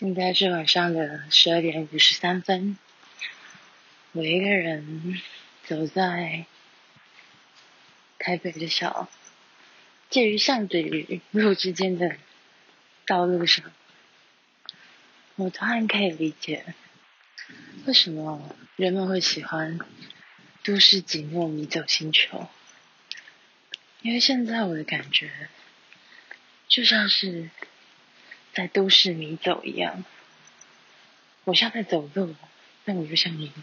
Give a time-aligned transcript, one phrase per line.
[0.00, 2.78] 现在是晚上的十二点五十三分，
[4.12, 5.20] 我一个人
[5.66, 6.46] 走在
[8.18, 9.10] 台北的小
[10.08, 12.16] 介于巷子与路之间的
[13.04, 13.70] 道路上，
[15.36, 16.64] 我突然可以理解
[17.84, 19.78] 为什么人们会喜欢
[20.64, 22.48] 都市寂寞迷走星球，
[24.00, 25.30] 因为现在我的感觉
[26.68, 27.50] 就像是。
[28.52, 30.04] 在都市迷走一样，
[31.44, 32.34] 我像在走路，
[32.84, 33.62] 但我又像迷路。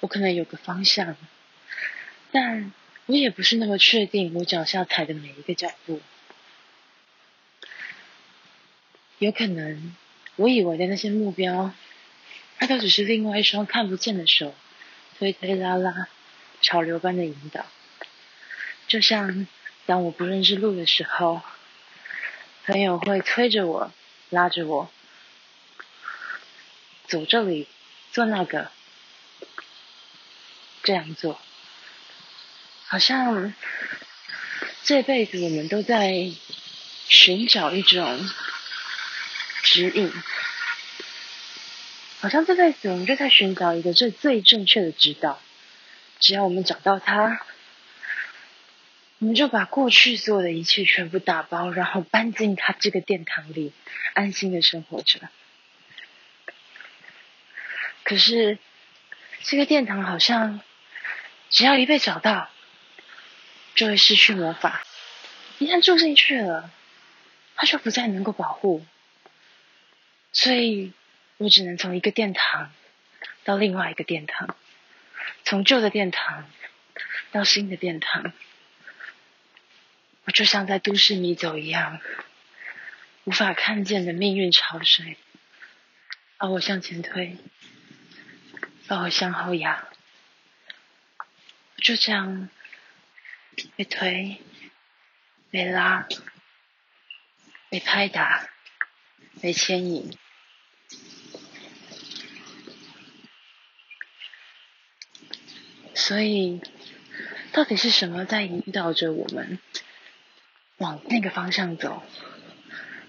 [0.00, 1.16] 我可能有个方向，
[2.32, 2.72] 但
[3.04, 6.00] 我也不是那么确定我脚下踩的每一个脚步。
[9.18, 9.94] 有可能
[10.36, 11.74] 我以为的那些目标，
[12.58, 14.54] 它都只是另外一双看不见的手，
[15.18, 16.08] 推推拉拉，
[16.62, 17.66] 潮流般的引导。
[18.88, 19.46] 就像
[19.84, 21.42] 当我不认识路的时候。
[22.70, 23.92] 朋友会推着我，
[24.28, 24.88] 拉着我，
[27.08, 27.66] 走这里，
[28.12, 28.70] 做那个，
[30.84, 31.40] 这样做，
[32.86, 33.52] 好像
[34.84, 36.30] 这辈子我们都在
[37.08, 38.30] 寻找一种
[39.64, 40.12] 指引，
[42.20, 45.40] 好像这辈子我们就在寻找一个最最正确的指导，
[46.20, 47.40] 只要我们找到它。
[49.20, 53.74] 我们就把过去所有的一切全部打包，然后搬进他这个殿堂里，
[54.14, 55.20] 安心的生活着。
[58.02, 58.58] 可是，
[59.42, 60.62] 这个殿堂好像，
[61.50, 62.48] 只要一被找到，
[63.74, 64.82] 就会失去魔法。
[65.58, 66.70] 一旦住进去了，
[67.56, 68.86] 它就不再能够保护。
[70.32, 70.94] 所以
[71.36, 72.72] 我只能从一个殿堂
[73.44, 74.56] 到另外一个殿堂，
[75.44, 76.50] 从旧的殿堂
[77.32, 78.32] 到新的殿堂。
[80.30, 82.00] 就像在都市迷走一样，
[83.24, 85.16] 无法看见的命运潮水，
[86.36, 87.36] 把我向前推，
[88.86, 89.88] 把我向后压。
[91.76, 92.48] 就这样
[93.76, 94.40] 被推、
[95.50, 96.06] 被拉、
[97.70, 98.48] 被拍打、
[99.40, 100.16] 被牵引。
[105.94, 106.60] 所以，
[107.52, 109.58] 到底是什么在引导着我们？
[110.80, 112.02] 往那个方向走，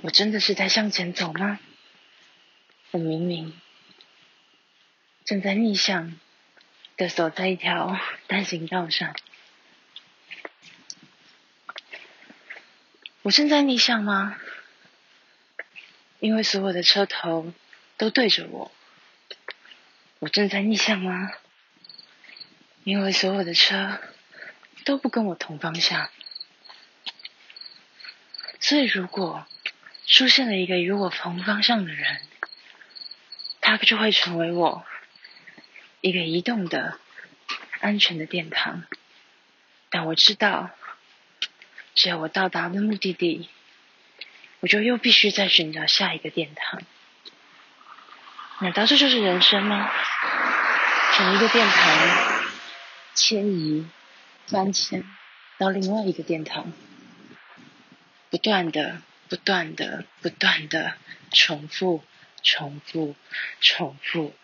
[0.00, 1.58] 我真的是在向前走吗？
[2.92, 3.60] 我明明
[5.24, 6.16] 正在逆向
[6.96, 9.16] 的走在一条单行道上，
[13.22, 14.38] 我正在逆向吗？
[16.20, 17.52] 因为所有的车头
[17.96, 18.70] 都对着我，
[20.20, 21.32] 我正在逆向吗？
[22.84, 23.98] 因为所有的车
[24.84, 26.08] 都不跟我同方向。
[28.68, 29.46] 所以，如果
[30.08, 32.18] 出现了一个与我同方向的人，
[33.60, 34.84] 他就会成为我
[36.00, 36.98] 一个移动的、
[37.78, 38.82] 安全的殿堂。
[39.88, 40.70] 但我知道，
[41.94, 43.48] 只要我到达了目的地，
[44.58, 46.82] 我就又必须再寻找下一个殿堂。
[48.58, 49.88] 难道这就是人生吗？
[51.12, 52.42] 从一个殿堂
[53.14, 53.86] 迁移、
[54.50, 55.04] 搬迁
[55.56, 56.72] 到另外一个殿堂。
[58.36, 60.92] 不断的、不断的、不断的
[61.32, 62.04] 重复、
[62.42, 63.16] 重复、
[63.62, 64.34] 重复，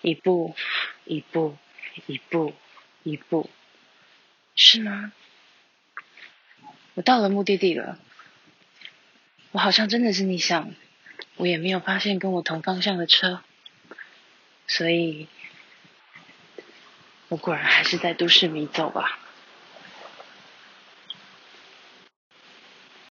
[0.00, 0.56] 一步、
[1.04, 1.58] 一步、
[2.06, 2.54] 一步、
[3.02, 3.50] 一步，
[4.56, 5.12] 是吗？
[6.94, 7.98] 我到了目的地了，
[9.50, 10.72] 我好像真的是逆向，
[11.36, 13.42] 我也没有发现跟我同方向的车，
[14.66, 15.28] 所以，
[17.28, 19.18] 我果然还是在都市迷走吧。